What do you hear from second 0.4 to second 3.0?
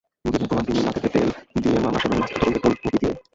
খেয়ে ঘুমান তিনি নাকেতে তেল দিয়েমামার সেবায় ন্যস্ত দুজন বেতনভোগী